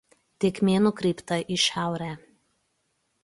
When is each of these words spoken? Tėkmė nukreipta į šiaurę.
Tėkmė 0.43 0.77
nukreipta 0.85 1.37
į 1.55 1.59
šiaurę. 1.65 2.09